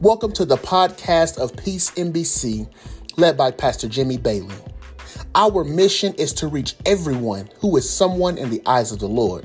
[0.00, 2.72] Welcome to the podcast of Peace MBC,
[3.16, 4.54] led by Pastor Jimmy Bailey.
[5.34, 9.44] Our mission is to reach everyone who is someone in the eyes of the Lord.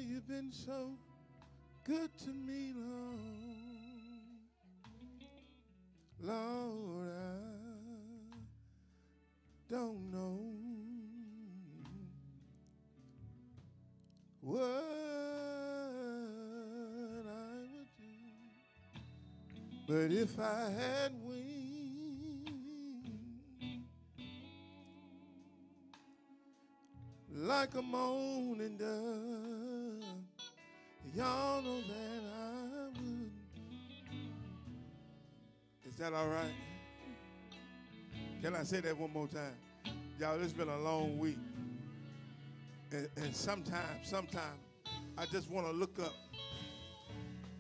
[0.07, 0.91] You've been so
[1.85, 3.19] good to me, Lord.
[6.21, 7.39] Lord, I
[9.71, 10.39] don't know
[14.41, 14.59] what
[17.27, 18.17] I would do,
[19.87, 22.49] but if I had wings
[27.31, 29.28] like a morning dove,
[31.19, 33.31] y'all know that I would.
[35.85, 36.53] Is that all right?
[38.41, 39.55] Can I say that one more time?
[40.17, 41.37] Y'all, it's been a long week.
[42.91, 44.59] And, and sometimes, sometimes,
[45.17, 46.13] I just want to look up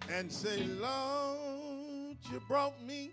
[0.09, 3.11] and say, Lord, you brought me.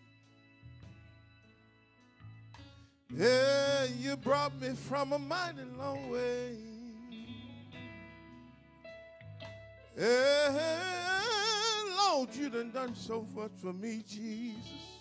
[3.12, 6.56] Yeah, you brought me from a mighty long way.
[9.98, 10.35] Yeah,
[11.96, 14.96] Lord, you done done so much for me, Jesus.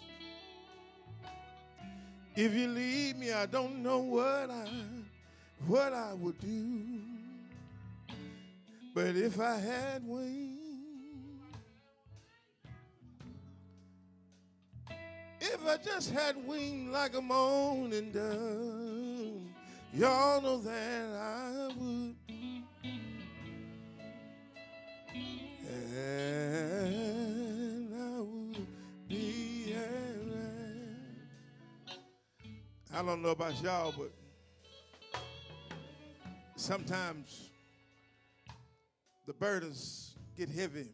[2.36, 4.68] If you leave me, I don't know what I
[5.68, 7.02] what I would do.
[8.94, 10.60] But if I had wings,
[15.40, 19.42] if I just had wings like a morning dove,
[19.94, 22.25] y'all know that I would.
[25.98, 28.68] And I would
[29.08, 29.74] be.
[32.94, 34.12] I don't know about y'all, but
[36.56, 37.50] sometimes
[39.26, 40.90] the burdens get heavy.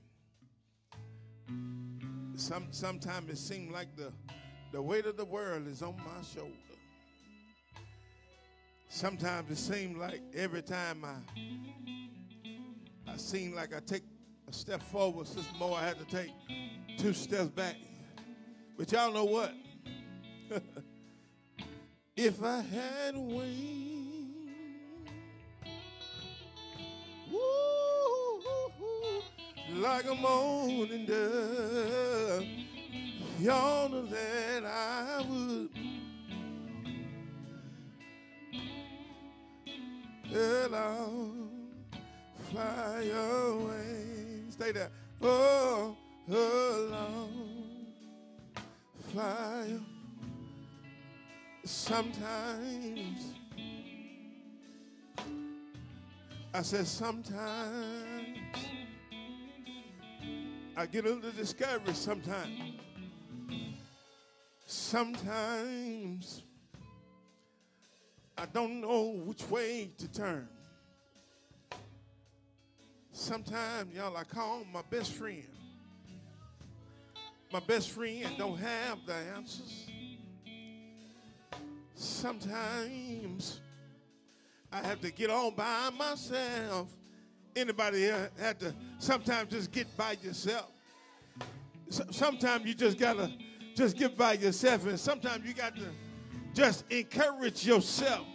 [2.36, 4.12] Some sometimes it seems like the
[4.72, 6.52] the weight of the world is on my shoulder.
[8.88, 11.16] Sometimes it seems like every time I
[13.12, 14.04] I seem like I take
[14.52, 16.32] a step forward, Sister Moore, I had to take
[16.98, 17.76] two steps back.
[18.78, 19.54] But y'all know what?
[22.18, 24.28] if I had wings,
[29.76, 32.46] like a morning dove,
[33.40, 35.70] know that I would.
[40.30, 41.32] Hello,
[42.50, 44.01] fly away.
[44.62, 44.92] Stay there.
[45.24, 45.98] Oh,
[46.30, 47.88] alone,
[49.12, 49.80] fly.
[51.64, 53.34] Sometimes,
[56.54, 58.38] I said sometimes,
[60.78, 62.76] I get a little discouraged sometimes.
[64.68, 66.44] Sometimes,
[68.38, 70.48] I don't know which way to turn.
[73.22, 75.46] Sometimes, y'all, I call my best friend.
[77.54, 79.86] My best friend don't have the answers.
[81.94, 83.62] Sometimes
[84.72, 86.90] I have to get on by myself.
[87.56, 90.72] Anybody had to sometimes just get by yourself?
[91.92, 93.32] Sometimes you just gotta
[93.76, 95.86] just get by yourself, and sometimes you got to
[96.56, 98.26] just encourage yourself.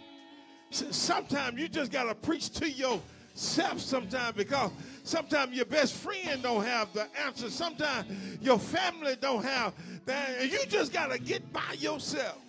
[0.71, 3.03] Sometimes you just gotta preach to yourself.
[3.37, 4.71] Sometimes because
[5.03, 7.51] sometimes your best friend don't have the answer.
[7.51, 8.11] Sometimes
[8.41, 9.73] your family don't have
[10.05, 12.39] that, and you just gotta get by yourself.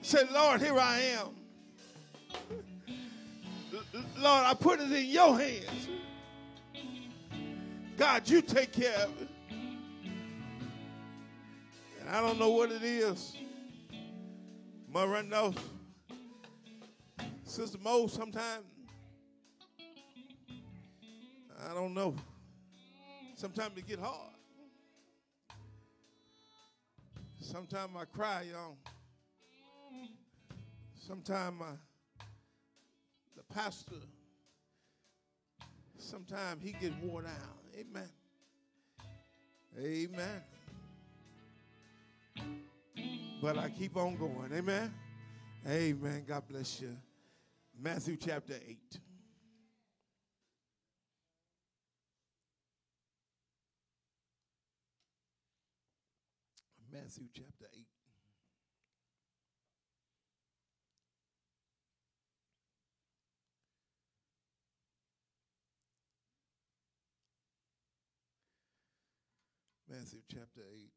[0.00, 1.28] Say, Lord, here I am.
[4.18, 5.88] Lord, I put it in your hands.
[7.98, 9.28] God, you take care of it.
[12.00, 13.36] And I don't know what it is.
[14.88, 15.54] Mother knows.
[17.44, 18.64] Sister Mo, sometimes,
[21.70, 22.14] I don't know.
[23.34, 24.34] Sometimes it get hard.
[27.40, 28.76] Sometimes I cry, y'all.
[30.94, 31.60] Sometimes
[33.36, 33.96] the pastor
[35.98, 37.78] sometimes he gets worn out.
[37.78, 38.08] Amen.
[39.78, 40.42] Amen.
[43.40, 44.52] But I keep on going.
[44.52, 44.92] Amen.
[45.66, 46.24] Amen.
[46.26, 46.96] God bless you.
[47.80, 49.00] Matthew chapter 8.
[56.92, 57.88] Matthew chapter 8.
[69.88, 70.92] Matthew chapter 8.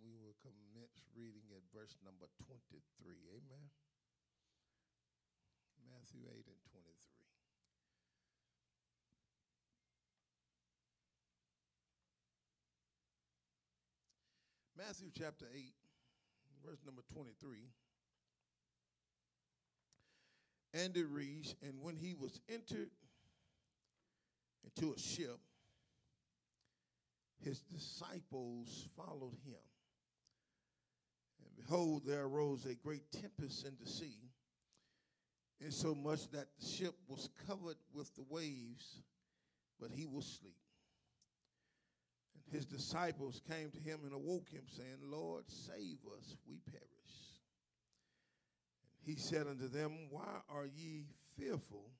[0.00, 2.80] We will commence reading at verse number 23.
[3.36, 3.68] Amen.
[5.84, 7.23] Matthew 8 and 23.
[14.94, 15.72] Matthew chapter 8,
[16.64, 17.58] verse number 23.
[20.72, 22.90] And it reads, And when he was entered
[24.62, 25.40] into a ship,
[27.42, 29.58] his disciples followed him.
[31.44, 34.30] And behold, there arose a great tempest in the sea,
[35.60, 39.02] insomuch that the ship was covered with the waves,
[39.80, 40.54] but he was asleep.
[42.34, 46.82] And his disciples came to him and awoke him, saying, Lord, save us, we perish.
[49.00, 51.06] And he said unto them, Why are ye
[51.38, 51.90] fearful,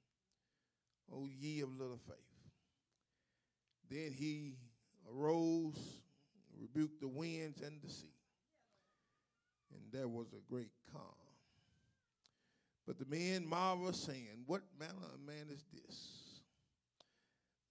[1.13, 2.17] O ye of little faith?
[3.91, 4.55] Then he
[5.11, 6.01] arose,
[6.59, 8.15] rebuked the winds and the sea,
[9.71, 11.03] and there was a great calm.
[12.87, 16.41] But the men marveled, saying, What manner of man is this?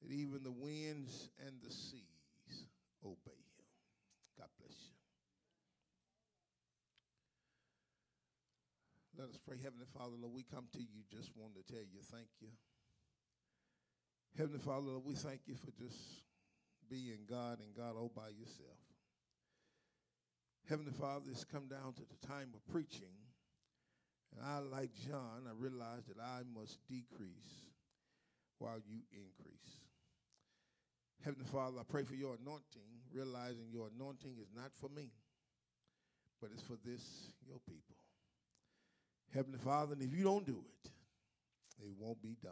[0.01, 2.12] That even the winds and the sea
[3.05, 3.69] obey him.
[4.37, 4.97] God bless you.
[9.17, 9.57] Let us pray.
[9.61, 12.49] Heavenly Father, Lord, we come to you just want to tell you thank you.
[14.37, 15.99] Heavenly Father, Lord, we thank you for just
[16.89, 18.81] being God and God all by yourself.
[20.67, 23.13] Heavenly Father, it's come down to the time of preaching.
[24.35, 27.69] And I, like John, I realize that I must decrease
[28.57, 29.77] while you increase.
[31.23, 32.83] Heavenly Father, I pray for your anointing,
[33.13, 35.09] realizing your anointing is not for me,
[36.41, 37.95] but it's for this, your people.
[39.33, 40.89] Heavenly Father, and if you don't do it,
[41.81, 42.51] it won't be done.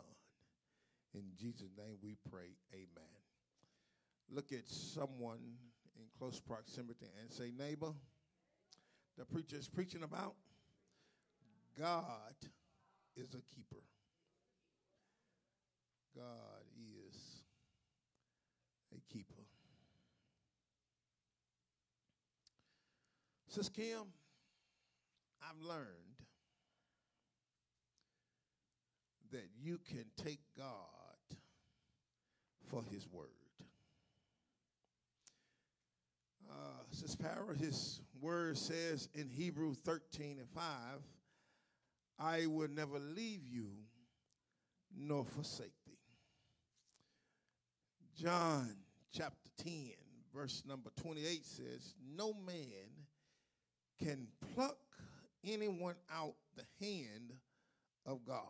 [1.14, 3.20] In Jesus' name we pray, amen.
[4.30, 5.40] Look at someone
[5.98, 7.92] in close proximity and say, neighbor,
[9.18, 10.36] the preacher is preaching about
[11.78, 12.36] God
[13.18, 13.84] is a keeper.
[16.16, 16.64] God
[19.12, 19.42] keeper.
[23.48, 24.04] Sis Kim,
[25.42, 25.88] I've learned
[29.32, 30.68] that you can take God
[32.70, 33.28] for his word.
[36.50, 40.64] Uh, Sis Para, his word says in Hebrew 13 and 5,
[42.20, 43.68] I will never leave you
[44.98, 45.98] nor forsake thee.
[48.16, 48.76] John
[49.12, 49.92] chapter 10,
[50.34, 53.06] verse number 28 says, No man
[54.02, 54.78] can pluck
[55.46, 57.34] anyone out the hand
[58.06, 58.46] of God.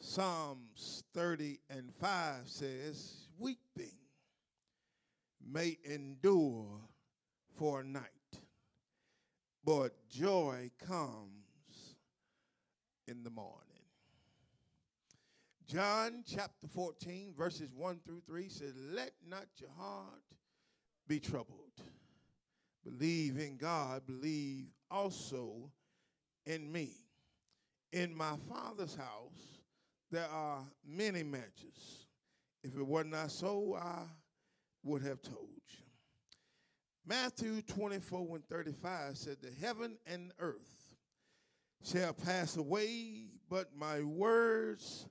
[0.00, 3.96] Psalms 30 and 5 says, Weeping
[5.46, 6.80] may endure
[7.56, 8.02] for a night,
[9.64, 11.96] but joy comes
[13.06, 13.67] in the morning.
[15.68, 20.22] John chapter 14, verses 1 through 3 says, Let not your heart
[21.06, 21.58] be troubled.
[22.82, 25.70] Believe in God, believe also
[26.46, 26.92] in me.
[27.92, 29.60] In my Father's house,
[30.10, 32.06] there are many mansions.
[32.64, 34.04] If it were not so, I
[34.84, 35.84] would have told you.
[37.06, 40.94] Matthew 24 and 35 said, The heaven and earth
[41.84, 45.06] shall pass away, but my words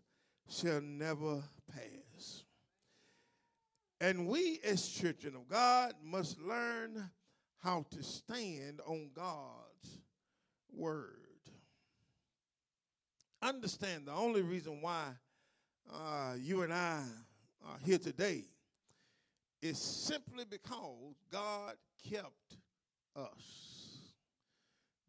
[0.50, 2.44] shall never pass.
[4.00, 7.10] And we, as children of God, must learn
[7.64, 10.00] how to stand on God's
[10.72, 11.14] word.
[13.42, 15.06] Understand the only reason why
[15.92, 17.02] uh, you and I
[17.66, 18.46] are here today
[19.62, 21.74] is simply because God
[22.10, 22.58] kept
[23.16, 23.88] us.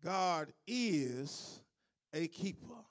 [0.04, 1.60] God is
[2.14, 2.84] a keeper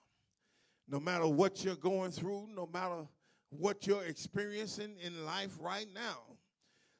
[0.88, 3.08] no matter what you're going through, no matter
[3.50, 6.20] what you're experiencing in life right now.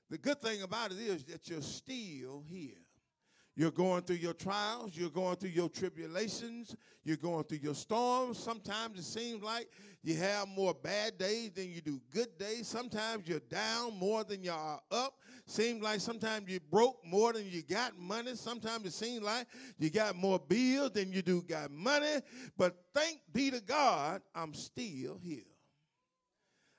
[0.10, 2.87] The good thing about it is that you're still here.
[3.58, 8.38] You're going through your trials, you're going through your tribulations, you're going through your storms.
[8.38, 9.68] Sometimes it seems like
[10.04, 12.68] you have more bad days than you do good days.
[12.68, 15.16] Sometimes you're down more than you are up.
[15.48, 18.36] Seems like sometimes you broke more than you got money.
[18.36, 19.48] Sometimes it seems like
[19.80, 22.22] you got more bills than you do got money.
[22.60, 25.42] But thank be to God, I'm still here.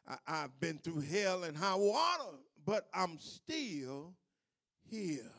[0.06, 4.14] I, have been through hell and high water, but I'm still
[4.88, 5.32] here.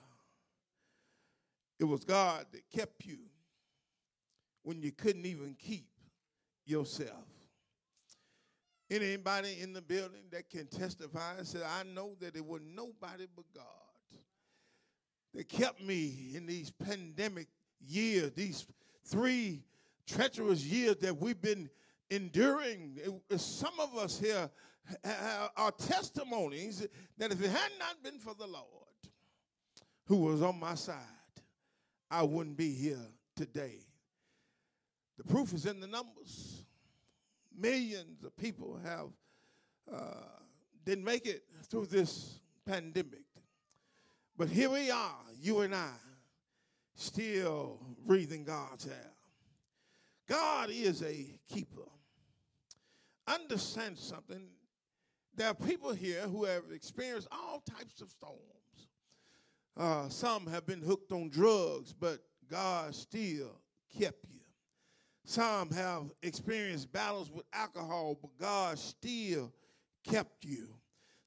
[1.80, 3.20] It was God that kept you
[4.64, 5.88] when you couldn't even keep
[6.66, 7.26] yourself.
[8.92, 13.28] Anybody in the building that can testify and say, I know that it was nobody
[13.36, 13.64] but God
[15.36, 17.48] that kept me in these pandemic
[17.80, 18.66] years, these
[19.06, 19.62] three
[20.08, 21.70] treacherous years that we've been
[22.10, 23.00] enduring.
[23.38, 24.50] Some of us here
[25.56, 26.88] are testimonies
[27.20, 28.66] that if it had not been for the Lord
[30.08, 30.96] who was on my side,
[32.10, 33.80] I wouldn't be here today.
[35.18, 36.64] The proof is in the numbers.
[37.58, 39.08] Millions of people have
[39.94, 40.40] uh,
[40.86, 43.26] didn't make it through this pandemic.
[44.38, 45.92] But here we are, you and I,
[46.96, 49.12] still breathing God's air.
[50.28, 51.90] God is a keeper.
[53.28, 54.48] Understand something.
[55.36, 58.59] There are people here who have experienced all types of storms.
[59.80, 62.20] Uh, some have been hooked on drugs, but
[62.52, 63.62] God still
[63.98, 64.42] kept you.
[65.24, 69.54] Some have experienced battles with alcohol, but God still
[70.04, 70.68] kept you.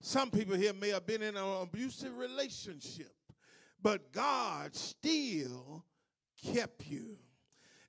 [0.03, 3.15] Some people here may have been in an abusive relationship,
[3.81, 5.87] but God still
[6.45, 7.17] kept you.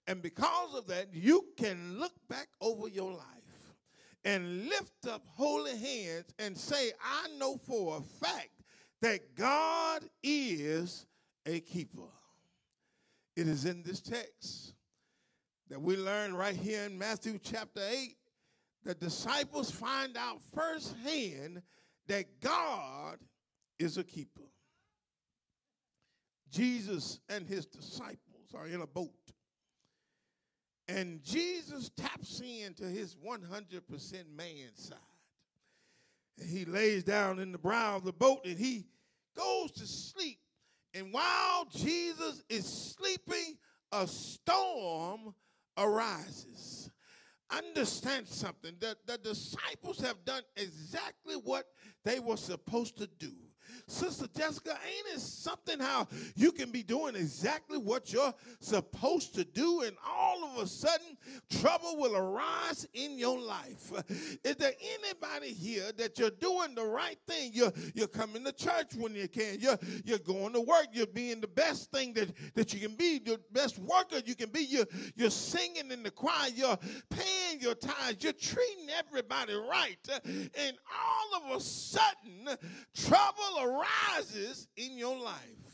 [0.08, 3.76] And because of that, you can look back over your life
[4.24, 8.63] and lift up holy hands and say, I know for a fact
[9.04, 11.06] that God is
[11.46, 12.08] a keeper.
[13.36, 14.76] It is in this text
[15.70, 18.16] that we learn right here in Matthew chapter 8
[18.86, 21.62] the disciples find out firsthand
[22.08, 23.18] that God
[23.78, 24.42] is a keeper.
[26.50, 29.12] Jesus and his disciples are in a boat.
[30.88, 34.98] And Jesus taps into his 100% man side.
[36.40, 38.86] And he lays down in the brow of the boat and he
[39.36, 40.40] goes to sleep.
[40.94, 43.58] And while Jesus is sleeping,
[43.92, 45.34] a storm
[45.78, 46.90] arises.
[47.50, 51.66] Understand something that the disciples have done exactly what
[52.04, 53.34] they were supposed to do.
[53.88, 59.44] Sister Jessica, ain't it something how you can be doing exactly what you're supposed to
[59.44, 61.18] do, and all of a sudden
[61.50, 63.92] trouble will arise in your life?
[64.44, 67.52] Is there anybody here that you're doing the right thing?
[67.54, 71.42] You're, you're coming to church when you can, you're, you're going to work, you're being
[71.42, 74.86] the best thing that, that you can be, the best worker you can be, you're,
[75.16, 76.78] you're singing in the choir, you're
[77.10, 82.50] paying your tithes, you're treating everybody right, uh, and all of a sudden
[82.96, 85.73] trouble arises in your life.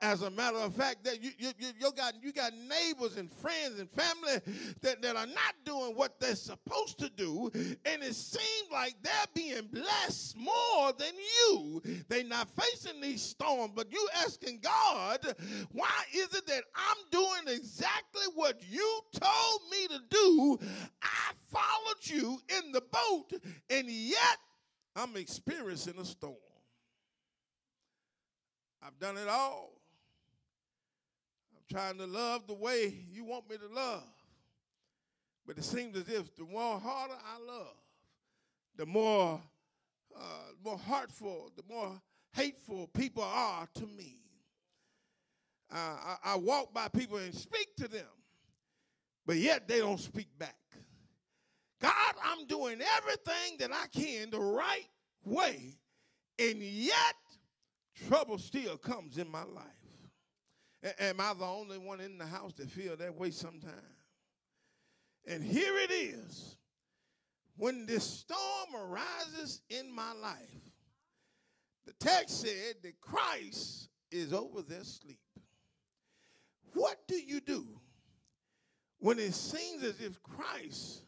[0.00, 3.78] As a matter of fact, that you, you, you, got, you got neighbors and friends
[3.78, 4.40] and family
[4.80, 9.12] that, that are not doing what they're supposed to do, and it seems like they're
[9.34, 11.82] being blessed more than you.
[12.08, 15.34] They're not facing these storms, but you asking God,
[15.72, 20.58] why is it that I'm doing exactly what you told me to do?
[21.02, 23.32] I followed you in the boat,
[23.70, 24.38] and yet
[24.96, 26.36] I'm experiencing a storm.
[28.84, 29.70] I've done it all.
[31.54, 34.02] I'm trying to love the way you want me to love.
[35.46, 37.76] But it seems as if the more harder I love,
[38.76, 39.40] the more,
[40.14, 40.20] uh,
[40.62, 41.92] more heartful, the more
[42.34, 44.18] hateful people are to me.
[45.72, 48.06] Uh, I, I walk by people and speak to them,
[49.26, 50.56] but yet they don't speak back.
[51.80, 54.88] God, I'm doing everything that I can the right
[55.24, 55.74] way,
[56.38, 57.14] and yet
[58.08, 60.94] trouble still comes in my life.
[60.98, 63.74] am I the only one in the house that feel that way sometimes?
[65.26, 66.56] And here it is.
[67.56, 70.72] When this storm arises in my life,
[71.86, 75.18] the text said that Christ is over there asleep.
[76.72, 77.66] What do you do
[78.98, 81.02] when it seems as if Christ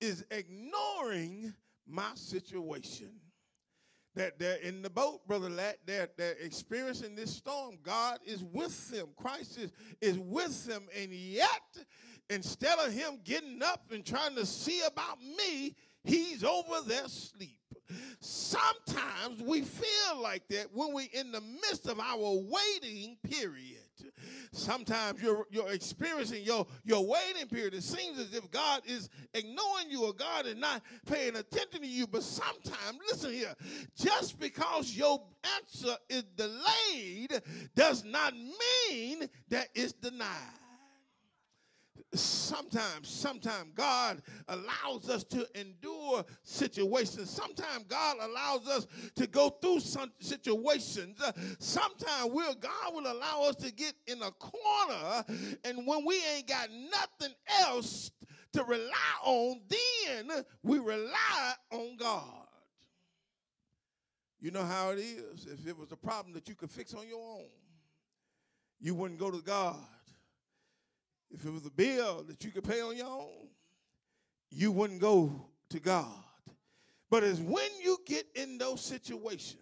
[0.00, 1.54] is ignoring
[1.86, 3.12] my situation?
[4.14, 5.78] That they're in the boat, Brother Lat.
[5.86, 7.76] They're, they're experiencing this storm.
[7.82, 9.08] God is with them.
[9.16, 10.86] Christ is, is with them.
[10.96, 11.46] And yet,
[12.30, 15.74] instead of him getting up and trying to see about me,
[16.04, 17.58] he's over there asleep.
[18.20, 23.77] Sometimes we feel like that when we're in the midst of our waiting period.
[24.52, 27.74] Sometimes you're, you're experiencing your, your waiting period.
[27.74, 31.86] It seems as if God is ignoring you or God is not paying attention to
[31.86, 32.06] you.
[32.06, 33.54] But sometimes, listen here,
[33.96, 35.22] just because your
[35.56, 37.42] answer is delayed
[37.74, 40.28] does not mean that it's denied
[42.12, 47.30] sometimes, sometimes God allows us to endure situations.
[47.30, 48.86] Sometimes God allows us
[49.16, 51.20] to go through some situations.
[51.20, 55.24] Uh, sometimes will God will allow us to get in a corner,
[55.64, 58.10] and when we ain't got nothing else
[58.52, 62.46] to rely on, then we rely on God.
[64.40, 65.46] You know how it is.
[65.46, 67.48] If it was a problem that you could fix on your own,
[68.80, 69.76] you wouldn't go to God
[71.30, 73.48] if it was a bill that you could pay on your own,
[74.50, 76.06] you wouldn't go to God.
[77.10, 79.56] But it's when you get in those situations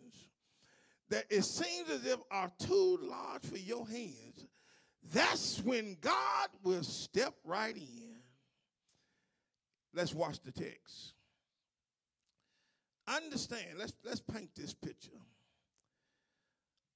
[1.08, 4.46] that it seems as if are too large for your hands,
[5.12, 8.16] that's when God will step right in.
[9.94, 11.14] Let's watch the text.
[13.08, 15.10] Understand, let's let's paint this picture.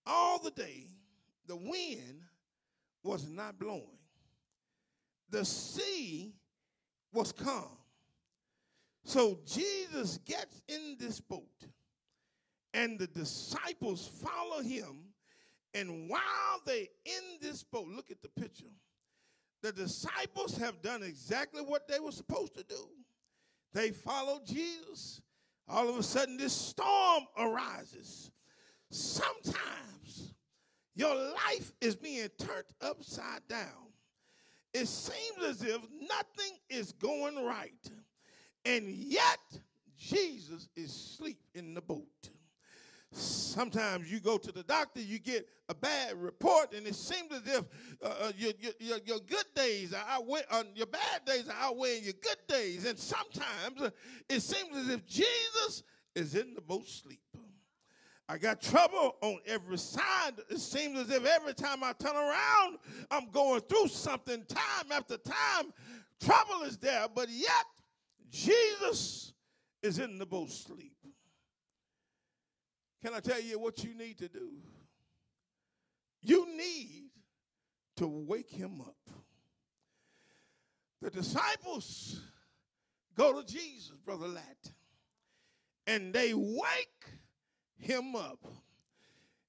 [0.05, 0.89] All the day,
[1.47, 2.23] the wind
[3.05, 4.00] was not blowing
[5.31, 6.35] the sea
[7.13, 7.77] was calm.
[9.05, 11.67] So Jesus gets in this boat,
[12.75, 15.05] and the disciples follow him.
[15.75, 18.65] And while they in this boat, look at the picture.
[19.63, 22.89] The disciples have done exactly what they were supposed to do.
[23.73, 25.21] They followed Jesus.
[25.69, 28.33] All of a sudden, this storm arises.
[28.91, 30.35] Sometimes
[30.97, 33.90] your life is being turned upside down
[34.73, 37.91] it seems as if nothing is going right.
[38.65, 39.39] And yet,
[39.97, 42.31] Jesus is asleep in the boat.
[43.13, 47.43] Sometimes you go to the doctor, you get a bad report, and it seems as
[47.45, 47.65] if
[48.03, 52.05] uh, uh your, your, your, good days are outweigh, uh, your bad days are outweighing
[52.05, 52.87] your good days.
[52.87, 53.91] And sometimes uh,
[54.29, 55.83] it seems as if Jesus
[56.15, 57.21] is in the boat sleep.
[58.31, 60.35] I got trouble on every side.
[60.49, 62.79] It seems as if every time I turn around,
[63.11, 65.73] I'm going through something time after time.
[66.21, 67.67] Trouble is there, but yet
[68.31, 69.33] Jesus
[69.83, 70.95] is in the boat sleep.
[73.05, 74.53] Can I tell you what you need to do?
[76.23, 77.11] You need
[77.97, 79.11] to wake him up.
[81.03, 82.21] The disciples
[83.17, 84.71] go to Jesus, Brother Lat,
[85.89, 87.20] and they wake
[87.81, 88.39] him up.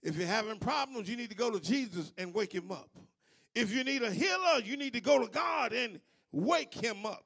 [0.02, 2.90] If you're having problems, you need to go to Jesus and wake him up.
[3.54, 6.00] If you need a healer, you need to go to God and
[6.32, 7.26] wake him up.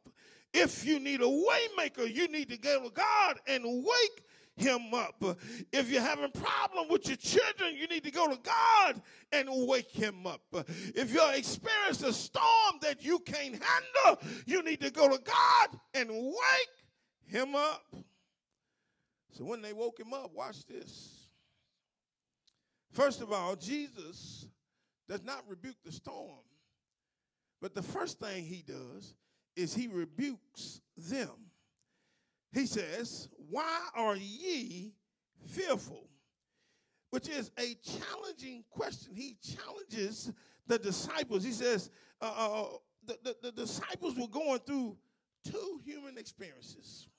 [0.53, 4.23] If you need a waymaker, you need to go to God and wake
[4.55, 5.23] him up.
[5.71, 9.91] If you're having problem with your children, you need to go to God and wake
[9.91, 10.41] him up.
[10.95, 15.79] If you're experiencing a storm that you can't handle, you need to go to God
[15.93, 17.83] and wake him up.
[19.35, 21.27] So when they woke him up, watch this.
[22.93, 24.47] First of all, Jesus
[25.09, 26.39] does not rebuke the storm.
[27.61, 29.13] But the first thing he does
[29.57, 31.31] is he rebukes them.
[32.53, 34.93] He says, Why are ye
[35.45, 36.07] fearful?
[37.09, 39.15] Which is a challenging question.
[39.15, 40.31] He challenges
[40.65, 41.43] the disciples.
[41.43, 41.89] He says,
[42.21, 42.67] uh, uh, uh
[43.05, 44.97] the, the, the disciples were going through
[45.43, 47.09] two human experiences.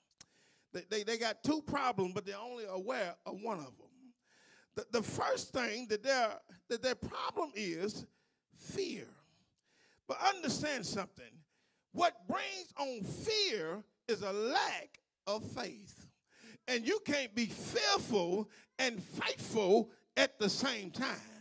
[0.77, 4.13] They, they, they got two problems, but they're only aware of one of them.
[4.75, 6.33] The, the first thing that their,
[6.69, 8.05] that their problem is
[8.55, 9.07] fear.
[10.07, 11.25] But understand something.
[11.93, 16.05] What brings on fear is a lack of faith.
[16.67, 21.36] And you can't be fearful and faithful at the same time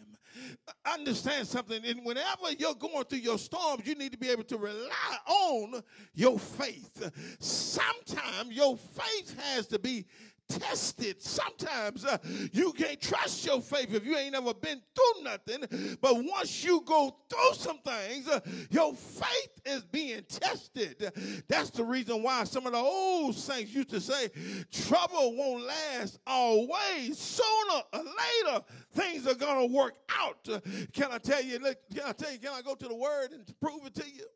[0.84, 1.84] understand something.
[1.84, 5.82] And whenever you're going through your storms, you need to be able to rely on
[6.14, 7.10] your faith.
[7.38, 10.06] Sometimes your faith has to be
[10.48, 11.22] tested.
[11.22, 12.18] Sometimes uh,
[12.52, 15.96] you can't trust your faith if you ain't ever been through nothing.
[16.00, 21.12] But once you go through some things, uh, your faith is being tested.
[21.48, 24.28] That's the reason why some of the old saints used to say,
[24.72, 27.18] trouble won't last always.
[27.18, 30.48] Sooner or later, things are going to work out.
[30.50, 30.60] Uh,
[30.92, 33.44] can I tell you, can I tell you, can I go to the word and
[33.60, 34.26] prove it to you?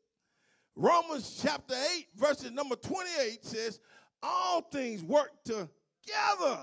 [0.76, 3.80] Romans chapter 8, verses number 28 says,
[4.22, 5.68] all things work to
[6.04, 6.58] together.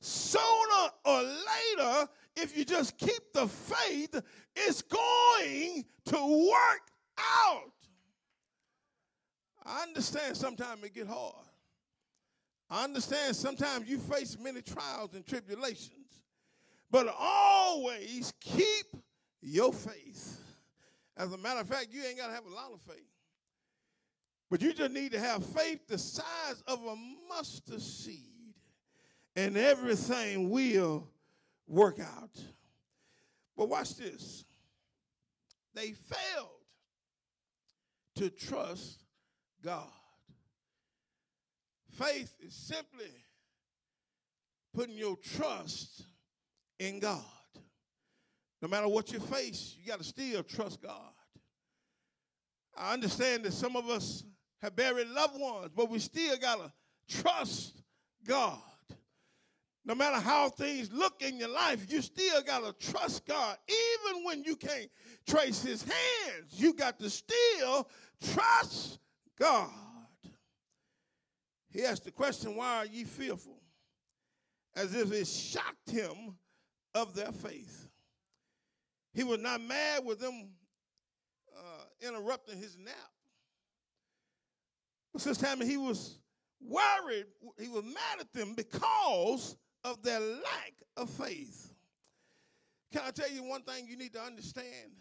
[0.00, 4.20] Sooner or later, if you just keep the faith,
[4.56, 7.72] it's going to work out.
[9.64, 11.46] I understand sometimes it get hard.
[12.68, 16.24] I understand sometimes you face many trials and tribulations.
[16.90, 18.86] But always keep
[19.40, 20.40] your faith.
[21.16, 23.06] As a matter of fact, you ain't got to have a lot of faith.
[24.50, 26.94] But you just need to have faith the size of a
[27.28, 28.31] mustard seed,
[29.36, 31.08] and everything will
[31.66, 32.30] work out.
[33.56, 34.44] But watch this.
[35.74, 36.48] They failed
[38.16, 39.04] to trust
[39.64, 39.88] God.
[41.92, 43.10] Faith is simply
[44.74, 46.06] putting your trust
[46.78, 47.22] in God.
[48.60, 51.12] No matter what you face, you got to still trust God.
[52.76, 54.24] I understand that some of us
[54.60, 56.72] have buried loved ones, but we still got to
[57.20, 57.82] trust
[58.26, 58.58] God.
[59.84, 63.56] No matter how things look in your life, you still got to trust God.
[63.68, 64.88] Even when you can't
[65.26, 67.88] trace his hands, you got to still
[68.32, 69.00] trust
[69.38, 69.70] God.
[71.70, 73.58] He asked the question, Why are ye fearful?
[74.76, 76.36] As if it shocked him
[76.94, 77.88] of their faith.
[79.14, 80.50] He was not mad with them
[81.56, 82.94] uh, interrupting his nap.
[85.12, 86.18] But this time he was
[86.60, 87.26] worried,
[87.58, 91.72] he was mad at them because of their lack of faith.
[92.92, 94.92] Can I tell you one thing you need to understand?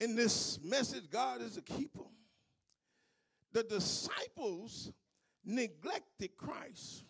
[0.00, 2.04] In this message, God is a keeper.
[3.52, 4.92] The disciples
[5.44, 7.04] neglected Christ.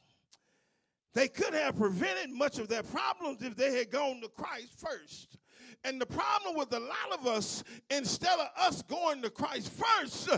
[1.14, 5.38] They could have prevented much of their problems if they had gone to Christ first.
[5.84, 10.28] And the problem with a lot of us, instead of us going to Christ first,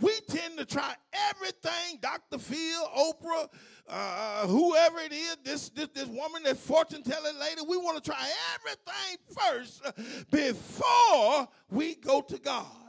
[0.00, 0.94] we tend to try
[1.30, 2.38] everything, Dr.
[2.38, 3.48] Phil, Oprah,
[3.88, 8.10] uh, whoever it is, this, this, this woman, that fortune telling lady, we want to
[8.10, 9.82] try everything first
[10.30, 12.85] before we go to God.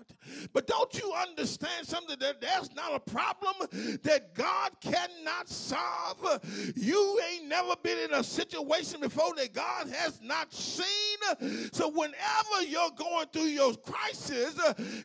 [0.54, 3.56] But don't you understand something that that's not a problem
[4.04, 6.42] that God cannot solve?
[6.76, 11.68] You ain't never been in a situation before that God has not seen.
[11.72, 14.56] So whenever you're going through your crisis,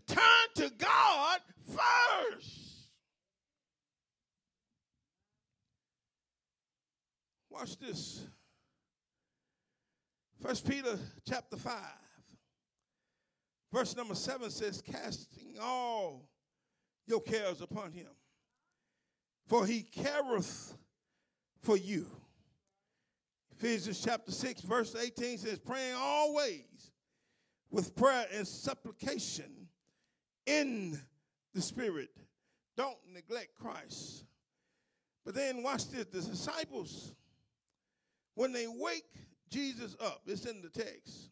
[0.07, 2.63] turn to God first.
[7.51, 8.27] Watch this.
[10.41, 11.75] First Peter chapter 5.
[13.73, 16.29] Verse number 7 says, Casting all
[17.07, 18.09] your cares upon him,
[19.49, 20.77] for he careth
[21.63, 22.07] for you.
[23.53, 26.91] Ephesians chapter 6, verse 18 says, Praying always
[27.71, 29.69] with prayer and supplication
[30.47, 31.01] in
[31.55, 32.11] the Spirit.
[32.77, 34.25] Don't neglect Christ.
[35.25, 37.15] But then watch this the disciples
[38.35, 39.05] when they wake
[39.51, 41.31] Jesus up, it's in the text.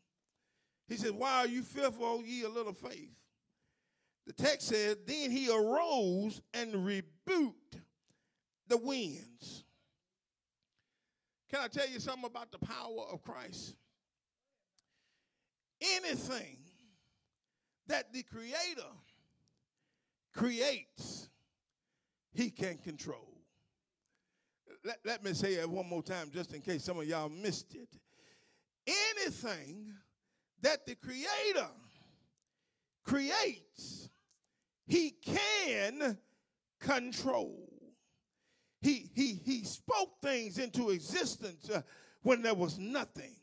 [0.90, 3.14] He said, Why are you fearful, ye little faith?
[4.26, 7.80] The text says, Then he arose and rebuked
[8.68, 9.64] the winds.
[11.50, 13.76] Can I tell you something about the power of Christ?
[15.80, 16.58] Anything
[17.86, 18.90] that the Creator
[20.34, 21.30] creates,
[22.34, 23.30] he can control
[24.84, 27.74] let, let me say it one more time just in case some of y'all missed
[27.74, 27.88] it.
[28.86, 29.92] Anything
[30.62, 31.68] that the Creator
[33.04, 34.10] creates,
[34.86, 36.18] He can
[36.80, 37.68] control.
[38.82, 41.82] He, he, he spoke things into existence uh,
[42.22, 43.36] when there was nothing.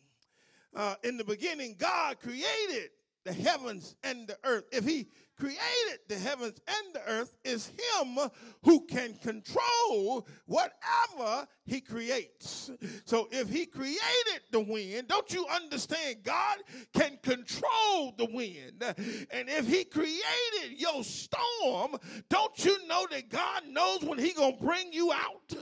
[0.76, 2.90] Uh, in the beginning, God created
[3.24, 4.66] the heavens and the earth.
[4.72, 5.08] If He
[5.40, 8.18] created the heavens and the earth is him
[8.64, 12.72] who can control whatever he creates.
[13.06, 16.58] So if he created the wind, don't you understand God
[16.94, 18.84] can control the wind?
[19.32, 21.98] And if he created your storm,
[22.30, 25.56] don't you know that God knows when he going to bring you out?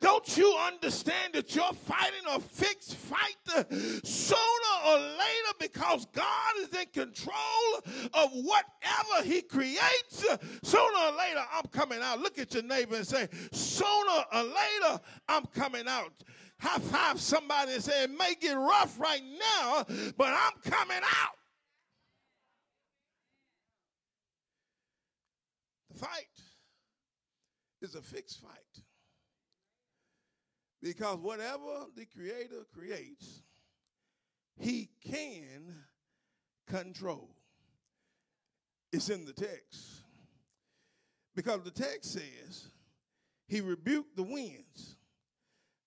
[0.00, 3.34] Don't you understand that you're fighting a fixed fight
[4.04, 4.38] sooner
[4.86, 7.34] or later because God is in control
[8.14, 10.24] of whatever whatever he creates,
[10.62, 12.20] sooner or later I'm coming out.
[12.20, 16.12] Look at your neighbor and say, sooner or later I'm coming out.
[16.60, 19.84] High five somebody and say, it may get rough right now,
[20.16, 21.36] but I'm coming out.
[25.92, 26.26] The fight
[27.80, 28.84] is a fixed fight.
[30.82, 33.42] Because whatever the Creator creates,
[34.56, 35.74] He can
[36.68, 37.37] control.
[38.92, 40.02] It's in the text.
[41.34, 42.68] Because the text says
[43.46, 44.96] he rebuked the winds.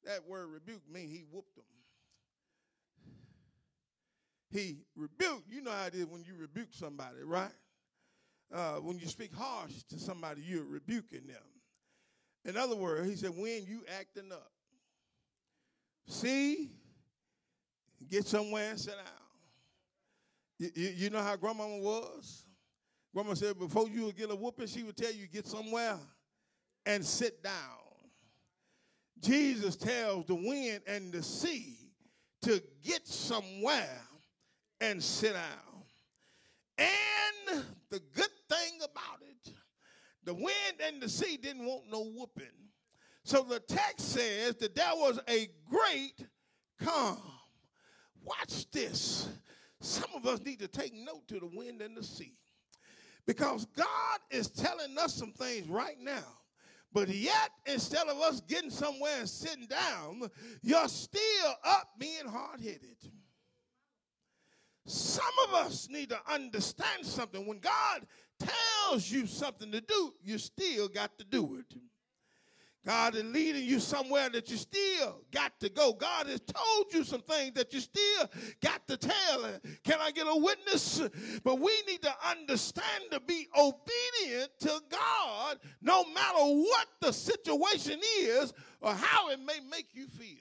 [0.06, 1.66] That word rebuke means he whooped them.
[4.52, 5.50] He rebuked.
[5.50, 7.52] You know how it is when you rebuke somebody, right?
[8.54, 11.44] Uh, when you speak harsh to somebody, you're rebuking them.
[12.44, 14.52] In other words, he said, when you acting up,
[16.08, 16.72] see,
[18.10, 19.06] get somewhere and sit down.
[20.58, 22.44] You, you, you know how grandmama was?
[23.14, 25.98] Grandma said before you would get a whooping, she would tell you get somewhere
[26.86, 27.54] and sit down.
[29.20, 31.78] Jesus tells the wind and the sea
[32.44, 34.02] to get somewhere
[34.80, 35.84] and sit down.
[36.78, 39.54] And the good thing about it,
[40.24, 42.46] the wind and the sea didn't want no whooping.
[43.24, 46.26] So the text says that there was a great
[46.80, 47.22] calm.
[48.24, 49.30] Watch this.
[49.80, 52.38] Some of us need to take note to the wind and the sea.
[53.32, 56.26] Because God is telling us some things right now.
[56.92, 60.30] But yet, instead of us getting somewhere and sitting down,
[60.62, 62.98] you're still up being hard headed.
[64.86, 67.48] Some of us need to understand something.
[67.48, 68.06] When God
[68.38, 71.78] tells you something to do, you still got to do it.
[72.84, 75.94] God is leading you somewhere that you still got to go.
[75.94, 79.46] God has told you some things that you still got to tell.
[79.84, 81.02] Can I get a witness?
[81.44, 88.00] But we need to understand to be obedient to God no matter what the situation
[88.20, 90.38] is or how it may make you feel.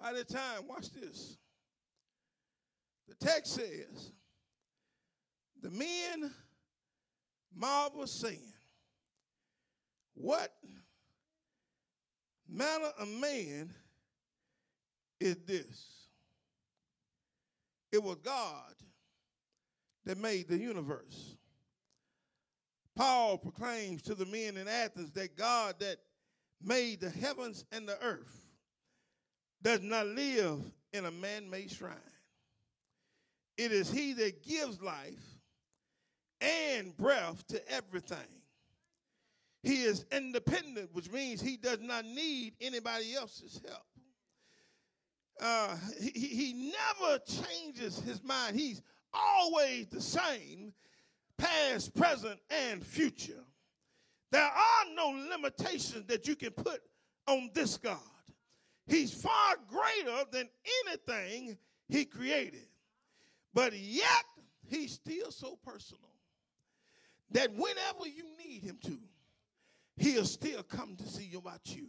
[0.00, 1.36] By the time, watch this.
[3.06, 4.12] The text says,
[5.60, 6.32] the men
[7.54, 8.51] marvel saying,
[10.14, 10.52] what
[12.48, 13.72] manner of man
[15.20, 16.08] is this?
[17.90, 18.74] It was God
[20.04, 21.36] that made the universe.
[22.96, 25.98] Paul proclaims to the men in Athens that God that
[26.62, 28.46] made the heavens and the earth
[29.62, 30.60] does not live
[30.92, 31.94] in a man made shrine.
[33.56, 35.38] It is he that gives life
[36.40, 38.41] and breath to everything.
[39.62, 43.86] He is independent, which means he does not need anybody else's help.
[45.40, 48.58] Uh, he, he never changes his mind.
[48.58, 50.72] He's always the same,
[51.38, 53.44] past, present, and future.
[54.30, 56.80] There are no limitations that you can put
[57.26, 57.98] on this God.
[58.86, 60.48] He's far greater than
[60.86, 61.56] anything
[61.88, 62.66] he created.
[63.54, 64.24] But yet,
[64.68, 66.00] he's still so personal
[67.30, 68.98] that whenever you need him to,
[69.96, 71.88] he'll still come to see you about you.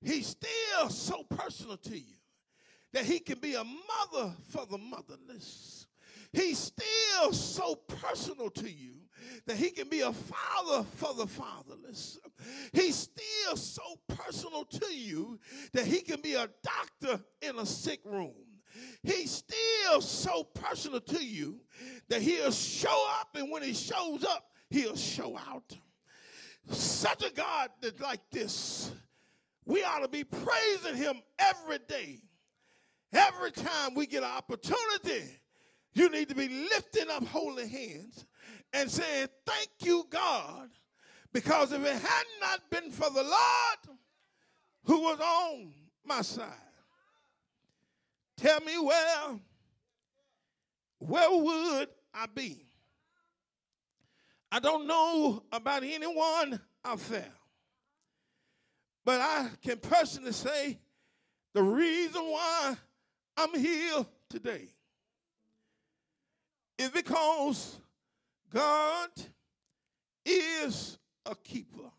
[0.00, 2.16] He's still so personal to you
[2.92, 5.86] that he can be a mother for the motherless.
[6.32, 8.94] He's still so personal to you
[9.46, 12.18] that he can be a father for the fatherless.
[12.72, 15.38] He's still so personal to you
[15.72, 18.34] that he can be a doctor in a sick room.
[19.02, 21.60] He's still so personal to you
[22.08, 25.76] that he'll show up, and when he shows up, he'll show out.
[26.70, 28.92] Such a God that's like this,
[29.64, 32.20] we ought to be praising him every day.
[33.12, 35.24] Every time we get an opportunity,
[35.94, 38.24] you need to be lifting up holy hands
[38.72, 40.70] and saying, Thank you, God,
[41.32, 43.98] because if it had not been for the Lord
[44.84, 46.48] who was on my side,
[48.36, 49.38] tell me where,
[50.98, 52.66] where would I be?
[54.54, 57.32] I don't know about anyone out there,
[59.02, 60.78] but I can personally say
[61.54, 62.76] the reason why
[63.38, 64.68] I'm here today
[66.76, 67.78] is because
[68.52, 69.08] God
[70.26, 71.90] is a keeper.